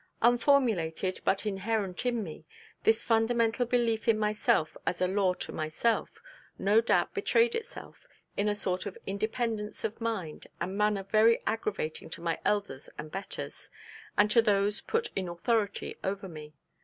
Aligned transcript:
Unformulated, 0.23 1.19
but 1.23 1.45
inherent 1.45 2.07
in 2.07 2.23
me, 2.23 2.43
this 2.81 3.03
fundamental 3.03 3.67
belief 3.67 4.07
in 4.07 4.17
myself 4.17 4.75
as 4.83 4.99
a 4.99 5.07
law 5.07 5.31
to 5.35 5.51
myself, 5.51 6.23
no 6.57 6.81
doubt 6.81 7.13
betrayed 7.13 7.53
itself 7.53 8.07
in 8.35 8.49
a 8.49 8.55
sort 8.55 8.87
of 8.87 8.97
independence 9.05 9.83
of 9.83 10.01
mind 10.01 10.47
and 10.59 10.75
manner 10.75 11.03
very 11.03 11.39
aggravating 11.45 12.09
to 12.09 12.19
my 12.19 12.39
elders 12.43 12.89
and 12.97 13.11
betters, 13.11 13.69
and 14.17 14.31
to 14.31 14.41
those 14.41 14.81
put 14.81 15.11
in 15.15 15.27
authority 15.29 15.95
over 16.03 16.27
me. 16.27 16.55